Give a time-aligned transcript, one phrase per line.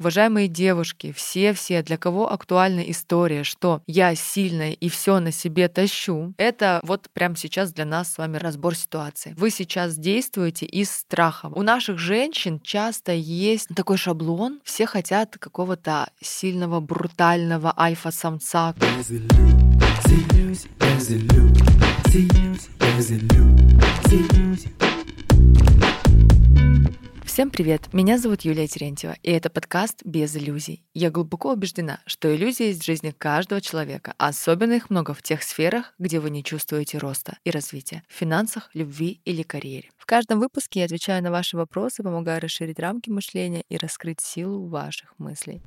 [0.00, 6.32] Уважаемые девушки, все-все, для кого актуальна история, что я сильная и все на себе тащу,
[6.38, 9.34] это вот прямо сейчас для нас с вами разбор ситуации.
[9.36, 11.50] Вы сейчас действуете из страха.
[11.54, 18.74] У наших женщин часто есть такой шаблон, все хотят какого-то сильного, брутального альфа-самца.
[27.40, 27.94] Всем привет!
[27.94, 30.84] Меня зовут Юлия Терентьева, и это подкаст «Без иллюзий».
[30.92, 35.42] Я глубоко убеждена, что иллюзии есть в жизни каждого человека, особенно их много в тех
[35.42, 39.88] сферах, где вы не чувствуете роста и развития— в финансах, любви или карьере.
[39.96, 44.68] В каждом выпуске я отвечаю на ваши вопросы, помогаю расширить рамки мышления и раскрыть силу
[44.68, 45.62] ваших мыслей.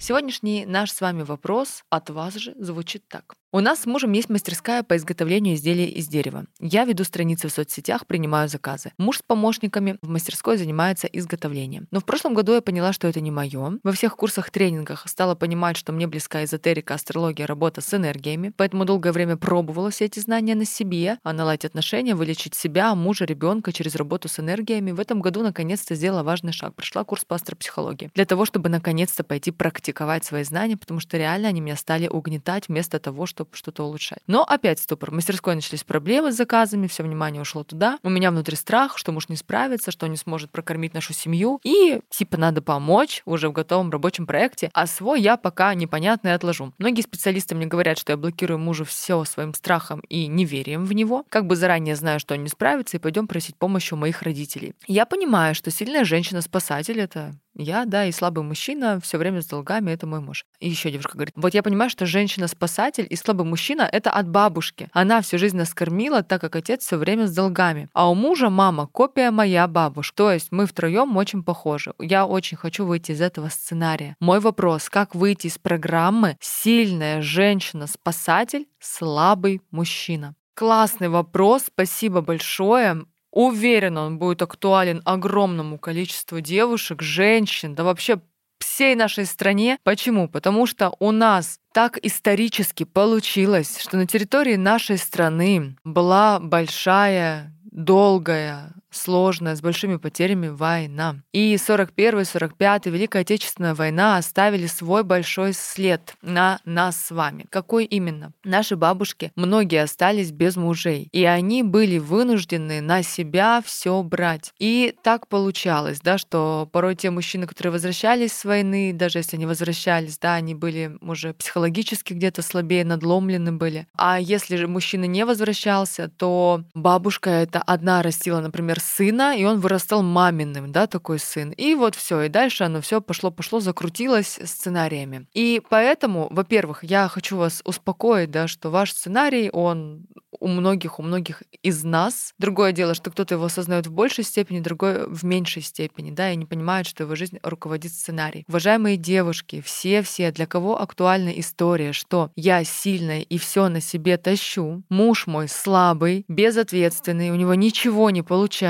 [0.00, 3.36] Сегодняшний наш с вами вопрос от вас же звучит так.
[3.56, 6.44] У нас с мужем есть мастерская по изготовлению изделий из дерева.
[6.60, 8.92] Я веду страницы в соцсетях, принимаю заказы.
[8.98, 11.88] Муж с помощниками в мастерской занимается изготовлением.
[11.90, 13.78] Но в прошлом году я поняла, что это не мое.
[13.82, 18.52] Во всех курсах, тренингах стала понимать, что мне близка эзотерика, астрология, работа с энергиями.
[18.54, 23.24] Поэтому долгое время пробовала все эти знания на себе, а наладить отношения, вылечить себя, мужа,
[23.24, 24.92] ребенка через работу с энергиями.
[24.92, 26.74] В этом году наконец-то сделала важный шаг.
[26.74, 28.10] Прошла курс по астропсихологии.
[28.14, 32.68] Для того, чтобы наконец-то пойти практиковать свои знания, потому что реально они меня стали угнетать
[32.68, 34.20] вместо того, чтобы чтобы что-то улучшать.
[34.26, 35.10] Но опять ступор.
[35.10, 37.98] В мастерской начались проблемы с заказами, все внимание ушло туда.
[38.02, 41.60] У меня внутри страх, что муж не справится, что не сможет прокормить нашу семью.
[41.62, 46.32] И типа надо помочь уже в готовом рабочем проекте, а свой я пока непонятно и
[46.32, 46.72] отложу.
[46.78, 51.24] Многие специалисты мне говорят, что я блокирую мужа все своим страхом и неверием в него.
[51.28, 54.74] Как бы заранее знаю, что он не справится, и пойдем просить помощи у моих родителей.
[54.86, 59.90] Я понимаю, что сильная женщина-спасатель— это я, да, и слабый мужчина все время с долгами,
[59.90, 60.44] это мой муж.
[60.60, 64.88] И еще девушка говорит, вот я понимаю, что женщина-спасатель и слабый мужчина— это от бабушки.
[64.92, 67.88] Она всю жизнь нас кормила, так как отец все время с долгами.
[67.92, 70.16] А у мужа мама— копия моя бабушка.
[70.16, 71.94] То есть мы втроем очень похожи.
[71.98, 74.16] Я очень хочу выйти из этого сценария.
[74.20, 80.34] Мой вопрос, как выйти из программы «Сильная женщина-спасатель, слабый мужчина»?
[80.54, 83.04] Классный вопрос, спасибо большое.
[83.36, 88.18] Уверен, он будет актуален огромному количеству девушек, женщин, да вообще
[88.60, 89.76] всей нашей стране.
[89.84, 90.26] Почему?
[90.26, 98.72] Потому что у нас так исторически получилось, что на территории нашей страны была большая, долгая,
[98.90, 101.16] сложная, с большими потерями война.
[101.32, 107.46] И 41-45 Великая Отечественная война оставили свой большой след на нас с вами.
[107.50, 108.32] Какой именно?
[108.44, 114.52] Наши бабушки, многие остались без мужей, и они были вынуждены на себя все брать.
[114.58, 119.46] И так получалось, да, что порой те мужчины, которые возвращались с войны, даже если они
[119.46, 123.86] возвращались, да, они были уже психологически где-то слабее, надломлены были.
[123.96, 129.60] А если же мужчина не возвращался, то бабушка это одна растила, например, сына, и он
[129.60, 131.50] вырастал маминым, да, такой сын.
[131.50, 135.26] И вот все, и дальше оно все пошло-пошло, закрутилось сценариями.
[135.34, 140.06] И поэтому, во-первых, я хочу вас успокоить, да, что ваш сценарий, он
[140.40, 142.34] у многих, у многих из нас.
[142.38, 146.36] Другое дело, что кто-то его осознает в большей степени, другой в меньшей степени, да, и
[146.36, 148.44] не понимает, что его жизнь руководит сценарий.
[148.48, 154.82] Уважаемые девушки, все-все, для кого актуальна история, что я сильная и все на себе тащу,
[154.88, 158.65] муж мой слабый, безответственный, у него ничего не получается,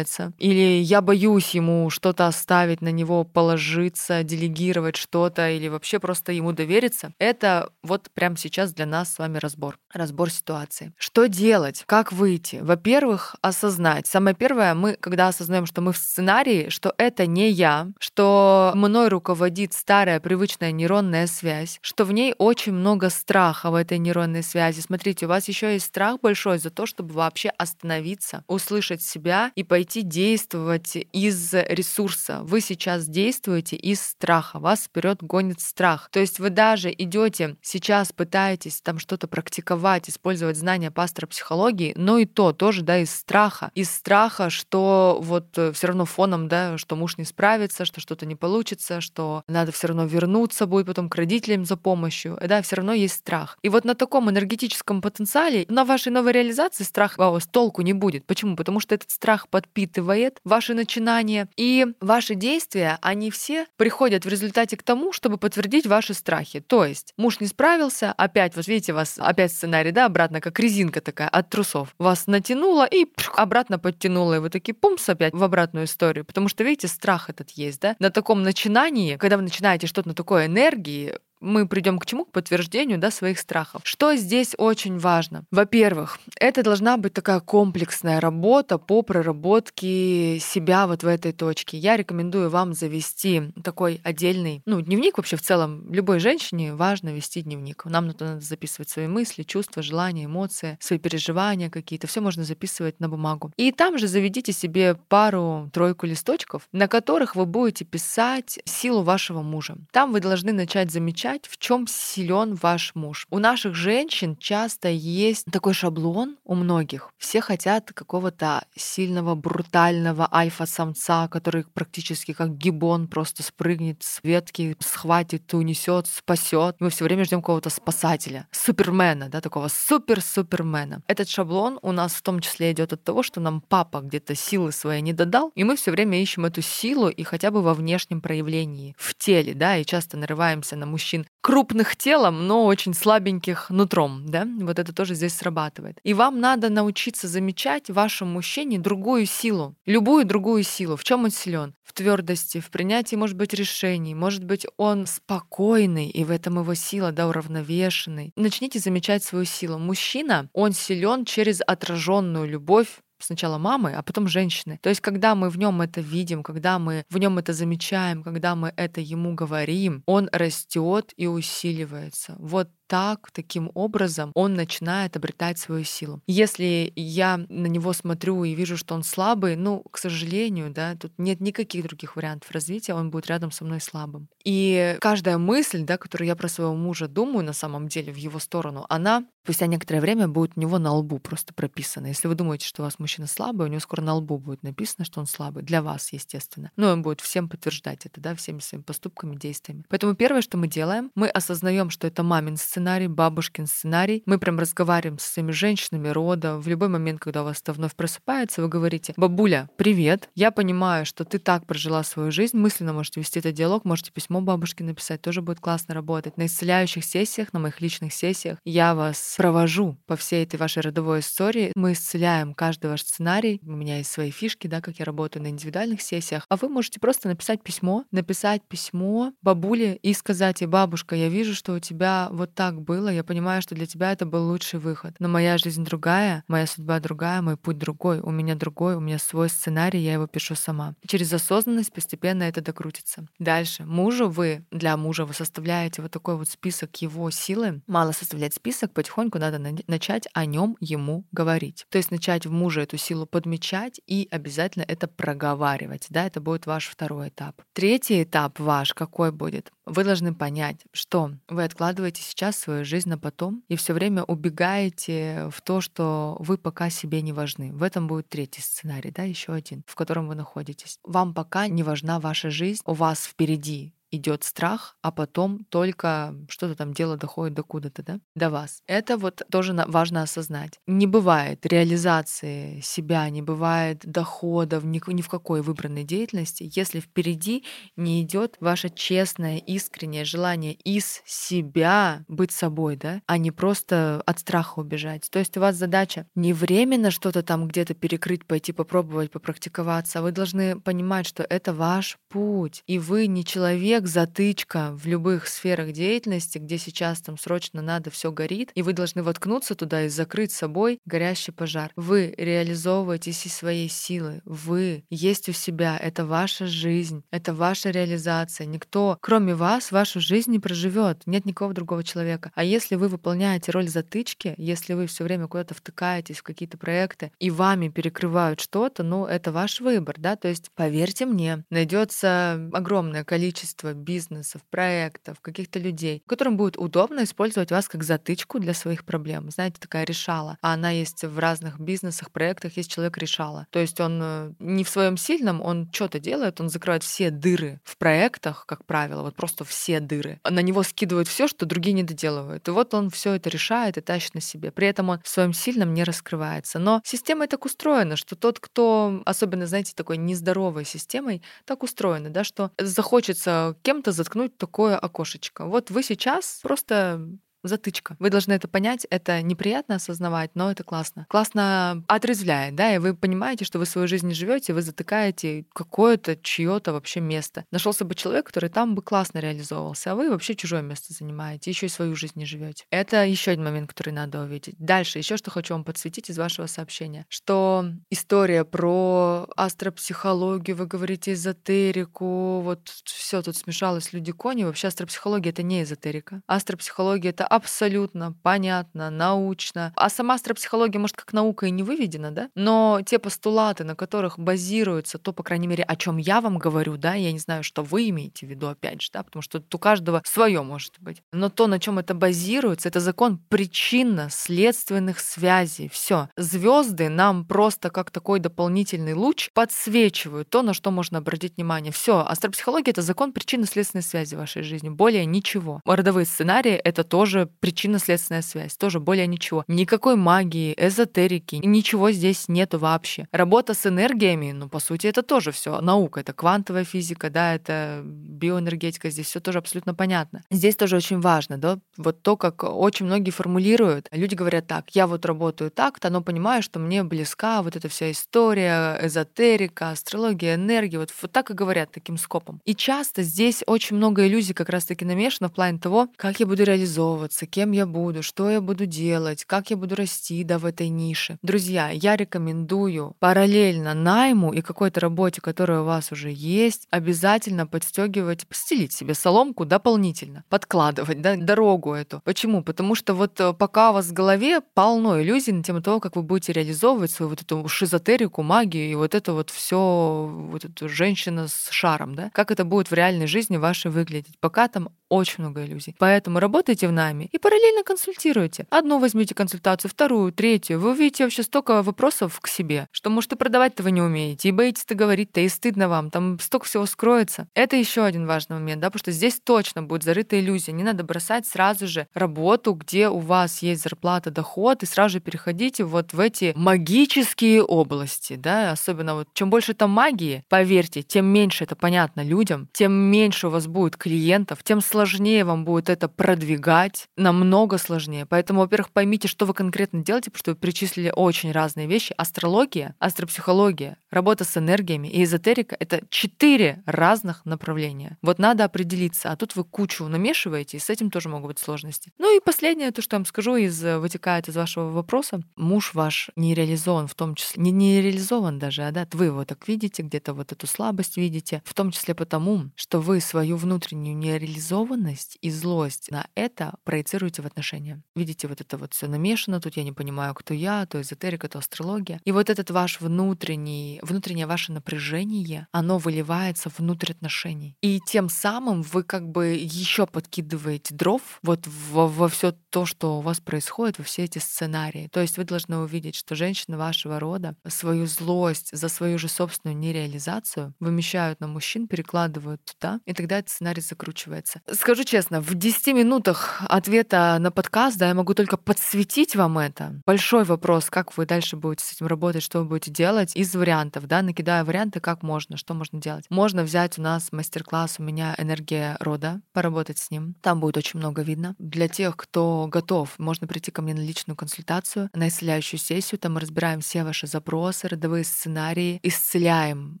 [0.38, 6.52] или я боюсь ему что-то оставить, на него положиться, делегировать что-то, или вообще просто ему
[6.52, 10.92] довериться, это вот прямо сейчас для нас с вами разбор, разбор ситуации.
[10.96, 11.84] Что делать?
[11.86, 12.60] Как выйти?
[12.62, 14.06] Во-первых, осознать.
[14.06, 19.08] Самое первое, мы, когда осознаем, что мы в сценарии, что это не я, что мной
[19.08, 24.80] руководит старая привычная нейронная связь, что в ней очень много страха в этой нейронной связи.
[24.80, 29.62] Смотрите, у вас еще есть страх большой за то, чтобы вообще остановиться, услышать себя и
[29.62, 32.40] пойти действовать из ресурса.
[32.42, 36.08] Вы сейчас действуете из страха, вас вперед гонит страх.
[36.10, 42.18] То есть вы даже идете сейчас, пытаетесь там что-то практиковать, использовать знания пастора психологии, но
[42.18, 43.70] и то тоже, да, из страха.
[43.74, 48.26] Из страха, что вот э, все равно фоном, да, что муж не справится, что что-то
[48.26, 52.38] не получится, что надо все равно вернуться будет потом к родителям за помощью.
[52.40, 53.58] Да, все равно есть страх.
[53.62, 57.92] И вот на таком энергетическом потенциале, на вашей новой реализации страх у вас толку не
[57.92, 58.26] будет.
[58.26, 58.56] Почему?
[58.56, 64.76] Потому что этот страх подпитывает ваши начинания, и ваши действия, они все приходят в результате
[64.76, 66.60] к тому, чтобы подтвердить ваши страхи.
[66.60, 71.00] То есть муж не справился, опять, вот видите, вас опять сценарий, да, обратно, как резинка
[71.00, 71.94] такая от трусов.
[71.98, 74.34] Вас натянуло и обратно подтянуло.
[74.34, 76.26] И вы такие пумс опять в обратную историю.
[76.26, 77.96] Потому что, видите, страх этот есть, да?
[77.98, 82.24] На таком начинании, когда вы начинаете что-то на такой энергии, мы придем к чему?
[82.24, 83.82] К подтверждению да, своих страхов.
[83.84, 85.44] Что здесь очень важно?
[85.50, 91.76] Во-первых, это должна быть такая комплексная работа по проработке себя вот в этой точке.
[91.76, 95.92] Я рекомендую вам завести такой отдельный, ну, дневник вообще в целом.
[95.92, 97.84] Любой женщине важно вести дневник.
[97.84, 102.06] Нам надо записывать свои мысли, чувства, желания, эмоции, свои переживания какие-то.
[102.06, 103.52] Все можно записывать на бумагу.
[103.56, 109.76] И там же заведите себе пару-тройку листочков, на которых вы будете писать силу вашего мужа.
[109.90, 113.26] Там вы должны начать замечать, в чем силен ваш муж.
[113.30, 117.10] У наших женщин часто есть такой шаблон у многих.
[117.18, 125.52] Все хотят какого-то сильного, брутального альфа-самца, который практически как гибон просто спрыгнет с ветки, схватит,
[125.54, 126.76] унесет, спасет.
[126.80, 131.02] Мы все время ждем какого-то спасателя, супермена, да, такого супер-супермена.
[131.06, 134.72] Этот шаблон у нас в том числе идет от того, что нам папа где-то силы
[134.72, 138.20] свои не додал, и мы все время ищем эту силу и хотя бы во внешнем
[138.20, 144.26] проявлении, в теле, да, и часто нарываемся на мужчин крупных телом, но очень слабеньких нутром,
[144.26, 145.98] да, вот это тоже здесь срабатывает.
[146.04, 150.96] И вам надо научиться замечать в вашем мужчине другую силу, любую другую силу.
[150.96, 151.74] В чем он силен?
[151.82, 156.74] В твердости, в принятии, может быть, решений, может быть, он спокойный, и в этом его
[156.74, 158.32] сила, да, уравновешенный.
[158.36, 159.78] Начните замечать свою силу.
[159.78, 164.78] Мужчина, он силен через отраженную любовь сначала мамы, а потом женщины.
[164.82, 168.54] То есть, когда мы в нем это видим, когда мы в нем это замечаем, когда
[168.54, 172.36] мы это ему говорим, он растет и усиливается.
[172.38, 176.20] Вот так, таким образом он начинает обретать свою силу.
[176.26, 181.10] Если я на него смотрю и вижу, что он слабый, ну, к сожалению, да, тут
[181.16, 184.28] нет никаких других вариантов развития, он будет рядом со мной слабым.
[184.44, 188.38] И каждая мысль, да, которую я про своего мужа думаю на самом деле в его
[188.38, 192.06] сторону, она спустя некоторое время будет у него на лбу просто прописана.
[192.06, 195.04] Если вы думаете, что у вас мужчина слабый, у него скоро на лбу будет написано,
[195.04, 195.62] что он слабый.
[195.62, 196.70] Для вас, естественно.
[196.76, 199.84] Но он будет всем подтверждать это, да, всеми своими поступками, действиями.
[199.88, 204.22] Поэтому первое, что мы делаем, мы осознаем, что это мамин сценарий, бабушкин сценарий.
[204.26, 206.58] Мы прям разговариваем с своими женщинами рода.
[206.58, 211.06] В любой момент, когда у вас это вновь просыпается, вы говорите, бабуля, привет, я понимаю,
[211.06, 215.22] что ты так прожила свою жизнь, мысленно можете вести этот диалог, можете письмо бабушке написать,
[215.22, 216.36] тоже будет классно работать.
[216.36, 221.20] На исцеляющих сессиях, на моих личных сессиях я вас провожу по всей этой вашей родовой
[221.20, 221.72] истории.
[221.74, 223.60] Мы исцеляем каждый ваш сценарий.
[223.64, 226.44] У меня есть свои фишки, да, как я работаю на индивидуальных сессиях.
[226.48, 231.54] А вы можете просто написать письмо, написать письмо бабуле и сказать ей, бабушка, я вижу,
[231.54, 235.14] что у тебя вот так было, я понимаю, что для тебя это был лучший выход.
[235.18, 239.18] Но моя жизнь другая, моя судьба другая, мой путь другой, у меня другой, у меня
[239.18, 240.94] свой сценарий, я его пишу сама.
[241.06, 243.26] Через осознанность постепенно это докрутится.
[243.38, 243.84] Дальше.
[243.84, 247.82] Мужу вы, для мужа вы составляете вот такой вот список его силы.
[247.86, 251.86] Мало составлять список, потихоньку потихоньку надо начать о нем ему говорить.
[251.90, 256.06] То есть начать в муже эту силу подмечать и обязательно это проговаривать.
[256.08, 257.62] Да, это будет ваш второй этап.
[257.72, 259.70] Третий этап ваш какой будет?
[259.84, 265.48] Вы должны понять, что вы откладываете сейчас свою жизнь на потом и все время убегаете
[265.50, 267.72] в то, что вы пока себе не важны.
[267.72, 270.98] В этом будет третий сценарий, да, еще один, в котором вы находитесь.
[271.04, 276.76] Вам пока не важна ваша жизнь, у вас впереди идет страх, а потом только что-то
[276.76, 278.82] там дело доходит до куда-то, да, до вас.
[278.86, 280.78] Это вот тоже важно осознать.
[280.86, 287.64] Не бывает реализации себя, не бывает доходов ни, ни в какой выбранной деятельности, если впереди
[287.96, 294.38] не идет ваше честное, искреннее желание из себя быть собой, да, а не просто от
[294.38, 295.28] страха убежать.
[295.30, 300.32] То есть у вас задача не временно что-то там где-то перекрыть, пойти попробовать, попрактиковаться, вы
[300.32, 305.92] должны понимать, что это ваш путь, и вы не человек, как затычка в любых сферах
[305.92, 310.50] деятельности, где сейчас там срочно надо, все горит, и вы должны воткнуться туда и закрыть
[310.50, 311.92] собой горящий пожар.
[311.94, 314.40] Вы реализовываетесь из своей силы.
[314.44, 315.96] Вы есть у себя.
[315.96, 318.66] Это ваша жизнь, это ваша реализация.
[318.66, 321.22] Никто, кроме вас, вашу жизнь не проживет.
[321.26, 322.50] Нет никакого другого человека.
[322.56, 327.30] А если вы выполняете роль затычки, если вы все время куда-то втыкаетесь в какие-то проекты
[327.38, 333.22] и вами перекрывают что-то, ну, это ваш выбор, да, то есть, поверьте мне, найдется огромное
[333.22, 339.50] количество бизнесов, проектов, каких-то людей, которым будет удобно использовать вас как затычку для своих проблем.
[339.50, 340.56] Знаете, такая решала.
[340.62, 343.66] А она есть в разных бизнесах, проектах, есть человек решала.
[343.70, 347.80] То есть он э, не в своем сильном, он что-то делает, он закрывает все дыры
[347.84, 350.40] в проектах, как правило, вот просто все дыры.
[350.48, 352.68] На него скидывают все, что другие не доделывают.
[352.68, 354.70] И вот он все это решает и тащит на себе.
[354.70, 356.78] При этом он в своем сильном не раскрывается.
[356.78, 362.44] Но система так устроена, что тот, кто, особенно, знаете, такой нездоровой системой, так устроена, да,
[362.44, 365.66] что захочется кем-то заткнуть такое окошечко.
[365.66, 367.26] Вот вы сейчас просто
[367.62, 368.16] затычка.
[368.18, 371.26] Вы должны это понять, это неприятно осознавать, но это классно.
[371.28, 376.36] Классно отрезвляет, да, и вы понимаете, что вы свою жизнь не живете, вы затыкаете какое-то
[376.36, 377.64] чье-то вообще место.
[377.70, 381.86] Нашелся бы человек, который там бы классно реализовывался, а вы вообще чужое место занимаете, еще
[381.86, 382.84] и свою жизнь не живете.
[382.90, 384.74] Это еще один момент, который надо увидеть.
[384.78, 391.32] Дальше, еще что хочу вам подсветить из вашего сообщения, что история про астропсихологию, вы говорите
[391.32, 394.64] эзотерику, вот все тут смешалось люди кони.
[394.64, 396.42] Вообще астропсихология это не эзотерика.
[396.46, 399.92] Астропсихология это абсолютно понятно, научно.
[399.96, 402.48] А сама астропсихология, может, как наука и не выведена, да?
[402.54, 406.96] Но те постулаты, на которых базируется то, по крайней мере, о чем я вам говорю,
[406.96, 409.78] да, я не знаю, что вы имеете в виду, опять же, да, потому что у
[409.78, 411.22] каждого свое может быть.
[411.32, 415.90] Но то, на чем это базируется, это закон причинно-следственных связей.
[415.90, 416.30] Все.
[416.36, 421.92] Звезды нам просто как такой дополнительный луч подсвечивают то, на что можно обратить внимание.
[421.92, 422.24] Все.
[422.26, 424.88] Астропсихология— это закон причинно-следственной связи в вашей жизни.
[424.88, 425.80] Более ничего.
[425.84, 428.76] Родовые сценарии— это тоже причинно-следственная связь.
[428.76, 429.64] Тоже более ничего.
[429.68, 433.26] Никакой магии, эзотерики, ничего здесь нету вообще.
[433.32, 436.20] Работа с энергиями, ну, по сути, это тоже все наука.
[436.20, 439.10] Это квантовая физика, да, это биоэнергетика.
[439.10, 440.42] Здесь все тоже абсолютно понятно.
[440.50, 444.08] Здесь тоже очень важно, да, вот то, как очень многие формулируют.
[444.10, 448.10] Люди говорят так, я вот работаю так-то, но понимаю, что мне близка вот эта вся
[448.10, 452.60] история, эзотерика, астрология, энергия, вот, вот так и говорят таким скопом.
[452.64, 456.64] И часто здесь очень много иллюзий как раз-таки намешано в плане того, как я буду
[456.64, 460.88] реализовываться, кем я буду, что я буду делать, как я буду расти да, в этой
[460.88, 461.38] нише.
[461.42, 468.46] Друзья, я рекомендую параллельно найму и какой-то работе, которая у вас уже есть, обязательно подстегивать,
[468.46, 472.20] постелить себе соломку дополнительно, подкладывать да, дорогу эту.
[472.24, 472.62] Почему?
[472.62, 476.16] Потому что вот э, пока у вас в голове полно иллюзий на тему того, как
[476.16, 480.88] вы будете реализовывать свою вот эту шизотерику, магию и вот это вот все, вот эту
[480.88, 484.38] женщина с шаром, да, как это будет в реальной жизни вашей выглядеть.
[484.40, 485.94] Пока там очень много иллюзий.
[485.98, 488.66] Поэтому работайте в нами и параллельно консультируйте.
[488.70, 490.80] Одну возьмите консультацию, вторую, третью.
[490.80, 494.52] Вы увидите вообще столько вопросов к себе, что, может, и продавать-то вы не умеете, и
[494.52, 497.48] боитесь-то говорить-то, и стыдно вам, там столько всего скроется.
[497.54, 500.72] Это еще один важный момент, да, потому что здесь точно будет зарыта иллюзия.
[500.72, 505.20] Не надо бросать сразу же работу, где у вас есть зарплата, доход, и сразу же
[505.20, 511.26] переходите вот в эти магические области, да, особенно вот чем больше там магии, поверьте, тем
[511.26, 516.08] меньше это понятно людям, тем меньше у вас будет клиентов, тем сложнее вам будет это
[516.08, 518.26] продвигать, намного сложнее.
[518.26, 522.14] Поэтому, во-первых, поймите, что вы конкретно делаете, потому что вы перечислили очень разные вещи.
[522.16, 528.18] Астрология, астропсихология, работа с энергиями и эзотерика— это четыре разных направления.
[528.22, 532.12] Вот надо определиться, а тут вы кучу намешиваете, и с этим тоже могут быть сложности.
[532.18, 535.42] Ну и последнее, то, что я вам скажу, из, вытекает из вашего вопроса.
[535.56, 539.44] Муж ваш не реализован в том числе, не, не реализован даже, а да, вы его
[539.44, 544.16] так видите, где-то вот эту слабость видите, в том числе потому, что вы свою внутреннюю
[544.16, 548.02] нереализованность и злость на это проецируете в отношения.
[548.14, 551.58] Видите, вот это вот все намешано, тут я не понимаю, кто я, то эзотерика, то
[551.58, 552.20] астрология.
[552.26, 557.78] И вот этот ваш внутренний, внутреннее ваше напряжение, оно выливается внутрь отношений.
[557.80, 563.18] И тем самым вы как бы еще подкидываете дров вот во, во все то, что
[563.18, 565.08] у вас происходит, во все эти сценарии.
[565.10, 569.78] То есть вы должны увидеть, что женщины вашего рода свою злость за свою же собственную
[569.78, 574.60] нереализацию вымещают на мужчин, перекладывают туда, и тогда этот сценарий закручивается.
[574.70, 580.00] Скажу честно, в 10 минутах ответа на подкаст, да, я могу только подсветить вам это.
[580.04, 584.08] Большой вопрос, как вы дальше будете с этим работать, что вы будете делать из вариантов,
[584.08, 586.24] да, накидаю варианты, как можно, что можно делать.
[586.28, 590.34] Можно взять у нас мастер-класс у меня «Энергия рода», поработать с ним.
[590.40, 591.54] Там будет очень много видно.
[591.60, 596.18] Для тех, кто готов, можно прийти ко мне на личную консультацию, на исцеляющую сессию.
[596.18, 600.00] Там мы разбираем все ваши запросы, родовые сценарии, исцеляем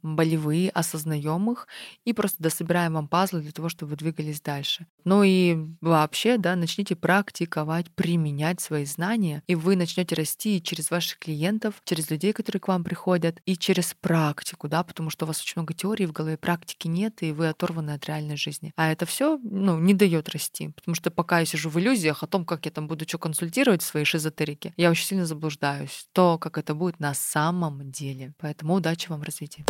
[0.00, 1.68] болевые, осознаем их
[2.06, 4.86] и просто дособираем вам пазлы для того, чтобы вы двигались дальше.
[5.04, 11.18] Ну и вообще, да, начните практиковать, применять свои знания, и вы начнете расти через ваших
[11.18, 15.40] клиентов, через людей, которые к вам приходят, и через практику, да, потому что у вас
[15.40, 18.72] очень много теорий в голове, практики нет, и вы оторваны от реальной жизни.
[18.76, 22.28] А это все, ну, не дает расти, потому что пока я сижу в иллюзиях о
[22.28, 26.06] том, как я там буду что консультировать в своей шизотерике, я очень сильно заблуждаюсь.
[26.12, 28.32] То, как это будет на самом деле.
[28.38, 29.64] Поэтому удачи вам в развитии.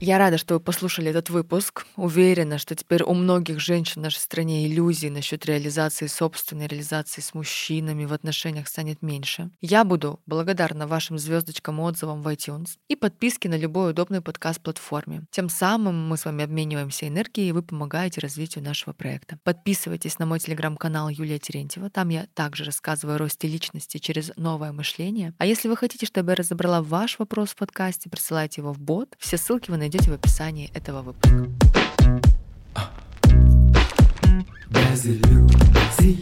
[0.00, 1.84] Я рада, что вы послушали этот выпуск.
[1.96, 7.34] Уверена, что теперь у многих женщин в нашей стране иллюзий насчет реализации собственной реализации с
[7.34, 9.50] мужчинами в отношениях станет меньше.
[9.60, 15.24] Я буду благодарна вашим звездочкам и отзывам в iTunes и подписке на любой удобной подкаст-платформе.
[15.32, 19.40] Тем самым мы с вами обмениваемся энергией, и вы помогаете развитию нашего проекта.
[19.42, 21.90] Подписывайтесь на мой телеграм-канал Юлия Терентьева.
[21.90, 25.34] Там я также рассказываю о росте личности через новое мышление.
[25.38, 29.16] А если вы хотите, чтобы я разобрала ваш вопрос в подкасте, присылайте его в бот.
[29.18, 31.48] Все ссылки вы найдете найдете в описании этого выпуска.
[34.68, 36.20] Без иллюзий,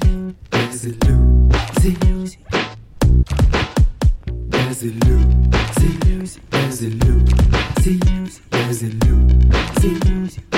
[0.53, 2.39] без иллюзий.
[4.53, 5.99] Без иллюзий,
[6.53, 8.01] без иллюзий,
[8.53, 8.83] без
[9.83, 10.56] иллюзий.